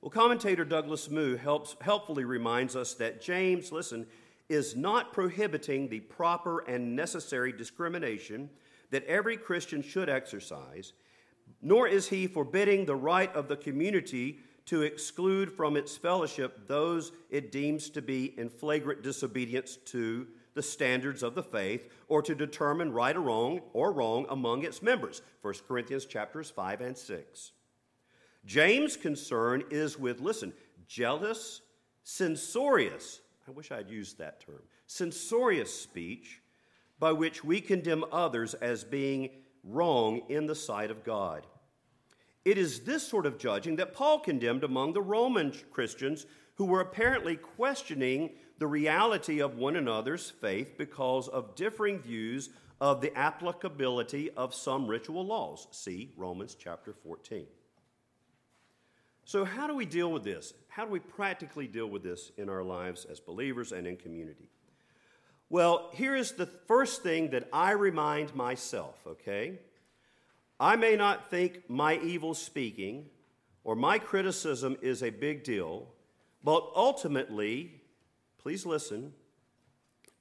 Well, 0.00 0.10
commentator 0.10 0.64
Douglas 0.64 1.10
Moo 1.10 1.36
helps, 1.36 1.74
helpfully 1.80 2.24
reminds 2.24 2.76
us 2.76 2.94
that 2.94 3.20
James, 3.20 3.72
listen, 3.72 4.06
is 4.48 4.74
not 4.74 5.12
prohibiting 5.12 5.88
the 5.88 6.00
proper 6.00 6.60
and 6.60 6.96
necessary 6.96 7.52
discrimination 7.52 8.50
that 8.90 9.04
every 9.04 9.36
Christian 9.36 9.82
should 9.82 10.08
exercise, 10.08 10.92
nor 11.60 11.86
is 11.86 12.08
he 12.08 12.26
forbidding 12.26 12.86
the 12.86 12.96
right 12.96 13.34
of 13.34 13.48
the 13.48 13.56
community 13.56 14.38
to 14.66 14.82
exclude 14.82 15.50
from 15.50 15.76
its 15.76 15.96
fellowship 15.96 16.66
those 16.68 17.12
it 17.30 17.50
deems 17.50 17.88
to 17.90 18.02
be 18.02 18.38
in 18.38 18.48
flagrant 18.48 19.02
disobedience 19.02 19.76
to 19.76 20.26
the 20.54 20.62
standards 20.62 21.22
of 21.22 21.34
the 21.34 21.42
faith 21.42 21.88
or 22.08 22.20
to 22.20 22.34
determine 22.34 22.92
right 22.92 23.16
or 23.16 23.20
wrong 23.20 23.60
or 23.72 23.92
wrong 23.92 24.26
among 24.28 24.64
its 24.64 24.82
members. 24.82 25.22
1 25.42 25.54
corinthians 25.66 26.04
chapters 26.04 26.50
5 26.50 26.80
and 26.80 26.96
6 26.98 27.52
james 28.44 28.96
concern 28.96 29.62
is 29.70 29.98
with 29.98 30.20
listen 30.20 30.52
jealous 30.86 31.60
censorious 32.02 33.20
i 33.48 33.50
wish 33.52 33.72
i'd 33.72 33.90
used 33.90 34.18
that 34.18 34.40
term 34.40 34.62
censorious 34.86 35.72
speech 35.72 36.40
by 36.98 37.12
which 37.12 37.44
we 37.44 37.60
condemn 37.60 38.04
others 38.12 38.54
as 38.54 38.84
being 38.84 39.30
wrong 39.64 40.22
in 40.28 40.46
the 40.46 40.54
sight 40.54 40.90
of 40.90 41.04
god 41.04 41.46
it 42.44 42.56
is 42.56 42.80
this 42.80 43.06
sort 43.06 43.26
of 43.26 43.38
judging 43.38 43.76
that 43.76 43.94
paul 43.94 44.18
condemned 44.18 44.64
among 44.64 44.92
the 44.92 45.02
roman 45.02 45.52
christians 45.70 46.26
who 46.54 46.64
were 46.64 46.80
apparently 46.80 47.36
questioning 47.36 48.30
the 48.58 48.66
reality 48.66 49.40
of 49.40 49.56
one 49.56 49.76
another's 49.76 50.30
faith 50.30 50.76
because 50.76 51.28
of 51.28 51.54
differing 51.54 52.00
views 52.00 52.50
of 52.80 53.00
the 53.00 53.16
applicability 53.16 54.30
of 54.36 54.54
some 54.54 54.86
ritual 54.86 55.24
laws. 55.24 55.68
See 55.70 56.12
Romans 56.16 56.56
chapter 56.58 56.92
14. 56.92 57.46
So, 59.28 59.44
how 59.44 59.66
do 59.66 59.74
we 59.74 59.84
deal 59.84 60.10
with 60.10 60.24
this? 60.24 60.54
How 60.68 60.86
do 60.86 60.90
we 60.90 61.00
practically 61.00 61.66
deal 61.66 61.86
with 61.86 62.02
this 62.02 62.32
in 62.38 62.48
our 62.48 62.62
lives 62.62 63.04
as 63.04 63.20
believers 63.20 63.72
and 63.72 63.86
in 63.86 63.98
community? 63.98 64.48
Well, 65.50 65.90
here 65.92 66.16
is 66.16 66.32
the 66.32 66.46
first 66.46 67.02
thing 67.02 67.28
that 67.32 67.46
I 67.52 67.72
remind 67.72 68.34
myself, 68.34 68.96
okay? 69.06 69.58
I 70.58 70.76
may 70.76 70.96
not 70.96 71.28
think 71.28 71.68
my 71.68 71.98
evil 71.98 72.32
speaking 72.32 73.04
or 73.64 73.76
my 73.76 73.98
criticism 73.98 74.78
is 74.80 75.02
a 75.02 75.10
big 75.10 75.44
deal, 75.44 75.88
but 76.42 76.66
ultimately, 76.74 77.82
please 78.38 78.64
listen, 78.64 79.12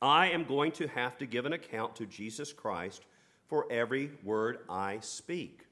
I 0.02 0.32
am 0.32 0.43
going 0.43 0.74
to 0.74 0.88
have 0.88 1.17
to 1.20 1.26
give 1.26 1.46
an 1.46 1.54
account 1.54 1.96
to 1.96 2.06
Jesus 2.08 2.52
Christ 2.52 3.06
for 3.48 3.72
every 3.72 4.12
word 4.26 4.58
I 4.70 5.00
speak. 5.00 5.66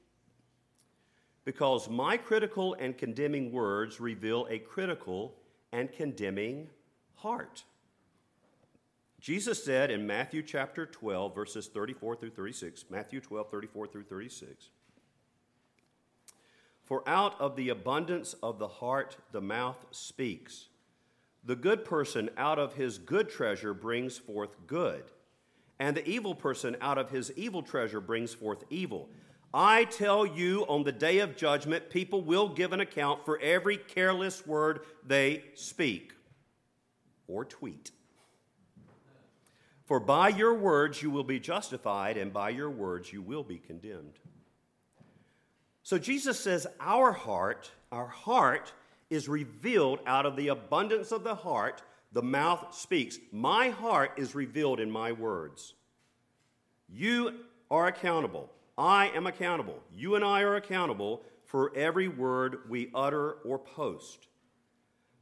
Because 1.46 1.88
my 1.88 2.16
critical 2.16 2.74
and 2.74 2.98
condemning 2.98 3.52
words 3.52 4.00
reveal 4.00 4.48
a 4.50 4.58
critical 4.58 5.36
and 5.72 5.90
condemning 5.92 6.68
heart. 7.14 7.62
Jesus 9.20 9.62
said 9.64 9.92
in 9.92 10.08
Matthew 10.08 10.42
chapter 10.42 10.86
12, 10.86 11.34
verses 11.34 11.68
34 11.68 12.16
through 12.16 12.30
36, 12.30 12.86
Matthew 12.90 13.20
12, 13.20 13.48
34 13.48 13.86
through 13.86 14.02
36, 14.02 14.70
For 16.82 17.08
out 17.08 17.40
of 17.40 17.54
the 17.54 17.68
abundance 17.68 18.34
of 18.42 18.58
the 18.58 18.68
heart 18.68 19.16
the 19.30 19.40
mouth 19.40 19.86
speaks. 19.92 20.66
The 21.44 21.56
good 21.56 21.84
person 21.84 22.28
out 22.36 22.58
of 22.58 22.74
his 22.74 22.98
good 22.98 23.28
treasure 23.28 23.72
brings 23.72 24.18
forth 24.18 24.56
good, 24.66 25.04
and 25.78 25.96
the 25.96 26.06
evil 26.08 26.34
person 26.34 26.76
out 26.80 26.98
of 26.98 27.10
his 27.10 27.30
evil 27.36 27.62
treasure 27.62 28.00
brings 28.00 28.34
forth 28.34 28.64
evil. 28.68 29.10
I 29.54 29.84
tell 29.84 30.26
you, 30.26 30.66
on 30.68 30.84
the 30.84 30.92
day 30.92 31.20
of 31.20 31.36
judgment, 31.36 31.88
people 31.90 32.22
will 32.22 32.48
give 32.48 32.72
an 32.72 32.80
account 32.80 33.24
for 33.24 33.38
every 33.40 33.76
careless 33.76 34.46
word 34.46 34.80
they 35.06 35.44
speak 35.54 36.12
or 37.26 37.44
tweet. 37.44 37.90
For 39.86 40.00
by 40.00 40.28
your 40.28 40.54
words 40.54 41.00
you 41.00 41.10
will 41.10 41.24
be 41.24 41.38
justified, 41.38 42.16
and 42.16 42.32
by 42.32 42.50
your 42.50 42.70
words 42.70 43.12
you 43.12 43.22
will 43.22 43.44
be 43.44 43.58
condemned. 43.58 44.18
So 45.82 45.98
Jesus 45.98 46.40
says, 46.40 46.66
Our 46.80 47.12
heart, 47.12 47.70
our 47.92 48.08
heart, 48.08 48.72
is 49.08 49.28
revealed 49.28 50.00
out 50.04 50.26
of 50.26 50.34
the 50.34 50.48
abundance 50.48 51.12
of 51.12 51.22
the 51.22 51.36
heart, 51.36 51.82
the 52.12 52.22
mouth 52.22 52.74
speaks. 52.74 53.18
My 53.30 53.68
heart 53.68 54.12
is 54.16 54.34
revealed 54.34 54.80
in 54.80 54.90
my 54.90 55.12
words. 55.12 55.74
You 56.88 57.34
are 57.70 57.86
accountable. 57.86 58.50
I 58.78 59.08
am 59.08 59.26
accountable. 59.26 59.80
You 59.94 60.14
and 60.14 60.24
I 60.24 60.42
are 60.42 60.56
accountable 60.56 61.22
for 61.44 61.74
every 61.76 62.08
word 62.08 62.58
we 62.68 62.90
utter 62.94 63.32
or 63.44 63.58
post. 63.58 64.26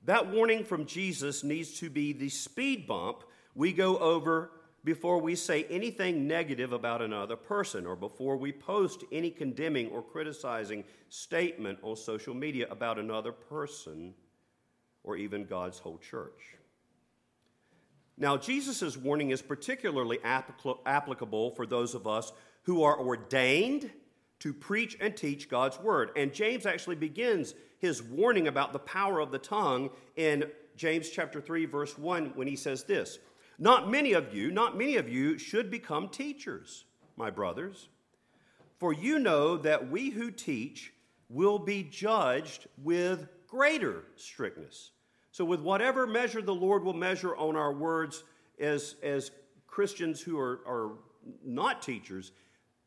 That 0.05 0.31
warning 0.31 0.65
from 0.65 0.87
Jesus 0.87 1.45
needs 1.45 1.79
to 1.81 1.89
be 1.89 2.13
the 2.13 2.29
speed 2.29 2.87
bump 2.87 3.25
we 3.55 3.73
go 3.73 3.97
over 3.99 4.51
before 4.83 5.19
we 5.19 5.35
say 5.35 5.65
anything 5.71 6.27
negative 6.27 6.73
about 6.73 7.01
another 7.01 7.37
person 7.37 7.87
or 7.87 7.97
before 7.97 8.37
we 8.37 8.53
post 8.53 9.03
any 9.11 9.31
condemning 9.31 9.89
or 9.89 10.03
criticizing 10.03 10.85
statement 11.09 11.79
on 11.83 11.97
social 11.97 12.35
media 12.35 12.67
about 12.71 12.99
another 12.99 13.33
person 13.33 14.13
or 15.03 15.17
even 15.17 15.45
God's 15.45 15.79
whole 15.79 15.99
church. 15.99 16.57
Now, 18.17 18.37
Jesus' 18.37 18.97
warning 18.97 19.31
is 19.31 19.43
particularly 19.43 20.19
applicable 20.23 21.51
for 21.53 21.67
those 21.67 21.95
of 21.95 22.07
us 22.07 22.33
who 22.65 22.83
are 22.83 22.99
ordained 22.99 23.91
to 24.41 24.53
preach 24.53 24.97
and 25.01 25.17
teach 25.17 25.49
God's 25.49 25.79
word. 25.79 26.11
And 26.17 26.35
James 26.35 26.67
actually 26.67 26.97
begins 26.97 27.55
his 27.79 28.03
warning 28.03 28.49
about 28.49 28.73
the 28.73 28.79
power 28.79 29.21
of 29.21 29.31
the 29.31 29.39
tongue 29.39 29.91
in 30.17 30.45
James 30.77 31.09
chapter 31.09 31.41
3 31.41 31.67
verse 31.67 31.97
1 31.97 32.33
when 32.35 32.47
he 32.47 32.57
says 32.57 32.85
this, 32.85 33.19
not 33.59 33.91
many 33.91 34.13
of 34.13 34.35
you, 34.35 34.51
not 34.51 34.77
many 34.77 34.97
of 34.97 35.09
you 35.09 35.39
should 35.39 35.71
become 35.71 36.09
teachers, 36.09 36.85
my 37.17 37.31
brothers. 37.31 37.89
For 38.79 38.93
you 38.93 39.19
know 39.19 39.57
that 39.59 39.91
we 39.91 40.11
who 40.11 40.31
teach 40.31 40.93
will 41.29 41.59
be 41.59 41.85
judged 41.85 42.67
with 42.83 43.29
greater 43.47 44.05
strictness. 44.17 44.91
So, 45.31 45.45
with 45.45 45.61
whatever 45.61 46.07
measure 46.07 46.43
the 46.43 46.55
Lord 46.55 46.85
will 46.85 46.93
measure 46.93 47.37
on 47.37 47.57
our 47.57 47.73
words 47.73 48.25
as, 48.61 48.97
as 49.03 49.31
Christians 49.67 50.21
who 50.21 50.39
are, 50.39 50.61
are 50.67 50.93
not 51.45 51.83
teachers, 51.83 52.33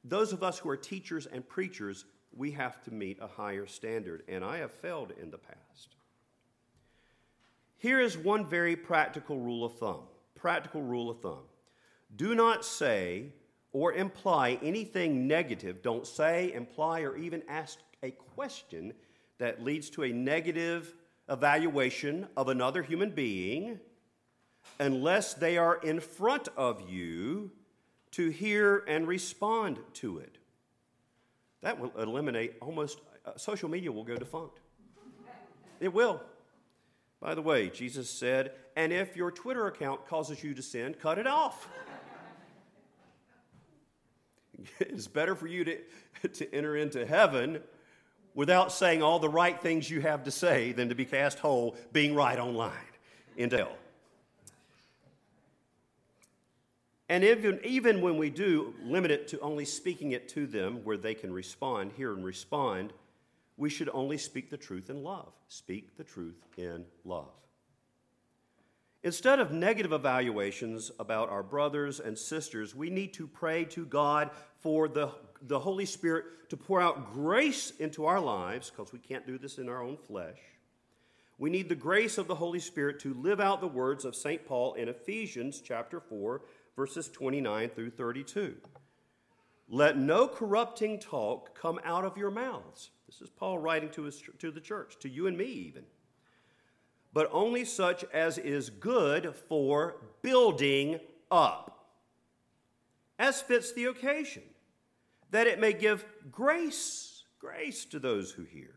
those 0.10 0.34
of 0.34 0.44
us 0.44 0.60
who 0.60 0.70
are 0.70 0.78
teachers 0.78 1.26
and 1.26 1.48
preachers, 1.48 2.06
we 2.36 2.52
have 2.52 2.82
to 2.84 2.94
meet 2.94 3.18
a 3.22 3.28
higher 3.28 3.66
standard. 3.66 4.24
And 4.28 4.44
I 4.44 4.58
have 4.58 4.72
failed 4.72 5.14
in 5.22 5.32
the 5.32 5.38
past. 5.38 5.96
Here 7.78 8.00
is 8.00 8.18
one 8.18 8.46
very 8.46 8.76
practical 8.76 9.40
rule 9.40 9.64
of 9.64 9.78
thumb 9.78 10.04
practical 10.36 10.84
rule 10.84 11.10
of 11.10 11.20
thumb 11.20 11.44
do 12.16 12.36
not 12.36 12.64
say 12.64 13.34
or 13.74 13.94
imply 13.94 14.58
anything 14.64 15.28
negative. 15.28 15.82
Don't 15.82 16.08
say, 16.08 16.54
imply, 16.54 17.02
or 17.02 17.18
even 17.18 17.44
ask 17.48 17.80
a 18.02 18.12
question 18.12 18.94
that 19.40 19.64
leads 19.64 19.90
to 19.92 20.04
a 20.04 20.14
negative 20.14 20.96
evaluation 21.30 22.28
of 22.38 22.48
another 22.48 22.82
human 22.82 23.12
being 23.12 23.80
unless 24.80 25.34
they 25.34 25.58
are 25.58 25.76
in 25.78 26.00
front 26.00 26.48
of 26.56 26.90
you 26.90 27.52
to 28.18 28.30
hear 28.30 28.84
and 28.88 29.08
respond 29.08 29.78
to 29.94 30.18
it. 30.18 30.40
That 31.62 31.80
will 31.80 31.92
eliminate 32.00 32.56
almost, 32.64 33.00
uh, 33.24 33.38
social 33.38 33.70
media 33.70 33.92
will 33.92 34.04
go 34.04 34.16
defunct. 34.16 34.60
It 35.80 35.94
will. 35.94 36.20
By 37.22 37.36
the 37.36 37.44
way, 37.44 37.70
Jesus 37.70 38.10
said, 38.10 38.54
and 38.76 38.92
if 38.92 39.16
your 39.16 39.30
Twitter 39.30 39.68
account 39.68 40.08
causes 40.08 40.44
you 40.44 40.56
to 40.56 40.64
sin, 40.64 40.96
cut 41.00 41.20
it 41.20 41.28
off. 41.28 41.68
it's 44.80 45.08
better 45.08 45.36
for 45.36 45.46
you 45.46 45.64
to, 45.66 46.28
to 46.28 46.56
enter 46.56 46.76
into 46.76 47.06
heaven 47.06 47.62
without 48.34 48.72
saying 48.72 49.04
all 49.04 49.20
the 49.20 49.30
right 49.30 49.62
things 49.62 49.92
you 49.92 50.02
have 50.02 50.24
to 50.24 50.32
say 50.32 50.72
than 50.72 50.90
to 50.90 50.96
be 50.96 51.06
cast 51.06 51.38
whole 51.38 51.76
being 51.94 52.16
right 52.16 52.40
online 52.40 52.74
into 53.36 53.58
hell. 53.58 53.78
And 57.10 57.24
even, 57.24 57.60
even 57.64 58.02
when 58.02 58.18
we 58.18 58.30
do 58.30 58.74
limit 58.84 59.12
it 59.12 59.28
to 59.30 59.40
only 59.40 59.66
speaking 59.66 60.12
it 60.12 60.28
to 60.30 60.46
them 60.46 60.84
where 60.84 60.98
they 60.98 61.14
can 61.14 61.32
respond, 61.32 61.94
hear 61.96 62.14
and 62.14 62.24
respond, 62.24 62.92
we 63.56 63.70
should 63.70 63.90
only 63.94 64.18
speak 64.18 64.50
the 64.50 64.58
truth 64.58 64.90
in 64.90 65.04
love. 65.04 65.32
Speak 65.48 65.96
the 65.96 66.04
truth 66.04 66.44
in 66.58 66.86
love. 67.06 67.32
Instead 69.04 69.40
of 69.40 69.52
negative 69.52 69.94
evaluations 69.94 70.92
about 71.00 71.30
our 71.30 71.44
brothers 71.44 72.00
and 72.00 72.18
sisters, 72.18 72.76
we 72.76 72.90
need 72.90 73.14
to 73.14 73.26
pray 73.26 73.64
to 73.64 73.86
God 73.86 74.32
for 74.60 74.88
the, 74.88 75.12
the 75.44 75.60
Holy 75.60 75.86
Spirit 75.86 76.26
to 76.50 76.58
pour 76.58 76.82
out 76.82 77.14
grace 77.14 77.72
into 77.80 78.06
our 78.06 78.20
lives, 78.20 78.70
because 78.70 78.92
we 78.92 79.00
can't 79.00 79.26
do 79.26 79.38
this 79.38 79.60
in 79.60 79.70
our 79.70 79.82
own 79.82 79.96
flesh. 79.96 80.40
We 81.38 81.50
need 81.50 81.70
the 81.70 81.76
grace 81.76 82.18
of 82.18 82.28
the 82.28 82.36
Holy 82.36 82.60
Spirit 82.60 83.00
to 83.02 83.14
live 83.14 83.40
out 83.40 83.62
the 83.62 83.68
words 83.68 84.06
of 84.06 84.16
St. 84.16 84.46
Paul 84.46 84.74
in 84.74 84.90
Ephesians 84.90 85.62
chapter 85.62 86.00
4, 86.00 86.42
verses 86.78 87.10
29 87.10 87.70
through 87.70 87.90
32. 87.90 88.56
Let 89.68 89.98
no 89.98 90.30
corrupting 90.30 91.00
talk 91.00 91.60
come 91.60 91.82
out 91.84 92.06
of 92.06 92.16
your 92.16 92.32
mouths. 92.32 92.92
This 93.08 93.20
is 93.20 93.30
Paul 93.30 93.60
writing 93.60 93.90
to, 93.90 94.04
his, 94.04 94.24
to 94.40 94.52
the 94.52 94.62
church, 94.62 94.98
to 95.00 95.10
you 95.10 95.28
and 95.28 95.38
me 95.38 95.46
even 95.46 95.84
but 97.18 97.30
only 97.32 97.66
such 97.66 98.04
as 98.14 98.38
is 98.38 98.70
good 98.70 99.34
for 99.48 99.96
building 100.22 101.00
up, 101.32 101.88
as 103.18 103.42
fits 103.42 103.74
the 103.74 103.86
occasion, 103.86 104.44
that 105.32 105.48
it 105.48 105.60
may 105.60 105.74
give 105.74 106.06
grace, 106.32 107.24
grace 107.40 107.86
to 107.86 107.98
those 107.98 108.30
who 108.30 108.44
hear. 108.44 108.76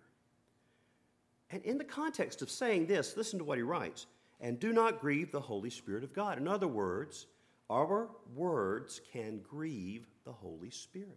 And 1.51 1.63
in 1.65 1.77
the 1.77 1.85
context 1.85 2.41
of 2.41 2.51
saying 2.51 2.87
this, 2.87 3.15
listen 3.15 3.39
to 3.41 3.45
what 3.45 3.59
he 3.59 3.63
writes 3.63 4.07
and 4.41 4.59
do 4.59 4.73
not 4.73 5.03
grieve 5.03 5.33
the 5.33 5.41
Holy 5.41 5.69
Spirit 5.69 6.03
of 6.03 6.15
God. 6.15 6.39
In 6.39 6.49
other 6.49 6.67
words, 6.67 7.27
our 7.71 8.11
words 8.35 9.01
can 9.13 9.41
grieve 9.49 10.07
the 10.25 10.33
Holy 10.33 10.71
Spirit. 10.71 11.17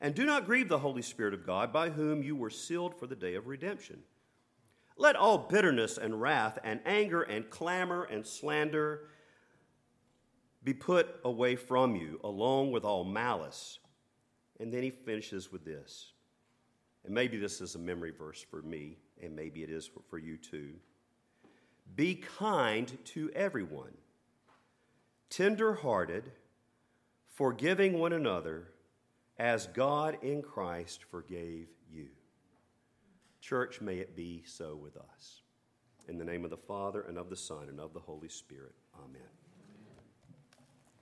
And 0.00 0.14
do 0.14 0.26
not 0.26 0.44
grieve 0.44 0.68
the 0.68 0.78
Holy 0.78 1.02
Spirit 1.02 1.32
of 1.32 1.46
God, 1.46 1.72
by 1.72 1.88
whom 1.88 2.22
you 2.22 2.36
were 2.36 2.50
sealed 2.50 2.94
for 2.94 3.06
the 3.06 3.16
day 3.16 3.34
of 3.34 3.46
redemption. 3.46 4.00
Let 4.98 5.16
all 5.16 5.38
bitterness 5.38 5.98
and 5.98 6.20
wrath 6.20 6.58
and 6.62 6.80
anger 6.84 7.22
and 7.22 7.48
clamor 7.48 8.04
and 8.04 8.26
slander 8.26 9.08
be 10.62 10.74
put 10.74 11.08
away 11.24 11.56
from 11.56 11.96
you, 11.96 12.20
along 12.24 12.72
with 12.72 12.84
all 12.84 13.04
malice. 13.04 13.78
And 14.60 14.72
then 14.72 14.82
he 14.82 14.90
finishes 14.90 15.50
with 15.50 15.64
this. 15.64 16.12
And 17.04 17.14
maybe 17.14 17.36
this 17.38 17.60
is 17.60 17.74
a 17.74 17.78
memory 17.78 18.10
verse 18.10 18.44
for 18.50 18.62
me, 18.62 18.98
and 19.22 19.34
maybe 19.34 19.62
it 19.62 19.70
is 19.70 19.88
for 20.10 20.18
you 20.18 20.36
too. 20.36 20.74
Be 21.94 22.16
kind 22.16 22.92
to 23.06 23.30
everyone, 23.34 23.92
tender 25.30 25.74
hearted, 25.74 26.32
forgiving 27.34 27.98
one 27.98 28.12
another, 28.12 28.68
as 29.38 29.66
God 29.66 30.18
in 30.22 30.42
Christ 30.42 31.04
forgave 31.10 31.68
you. 31.90 32.08
Church, 33.40 33.80
may 33.80 33.98
it 33.98 34.16
be 34.16 34.42
so 34.46 34.76
with 34.76 34.96
us. 34.96 35.42
In 36.08 36.18
the 36.18 36.24
name 36.24 36.44
of 36.44 36.50
the 36.50 36.56
Father, 36.56 37.02
and 37.02 37.18
of 37.18 37.30
the 37.30 37.36
Son, 37.36 37.68
and 37.68 37.80
of 37.80 37.92
the 37.92 38.00
Holy 38.00 38.28
Spirit. 38.28 38.74
Amen. 39.04 39.22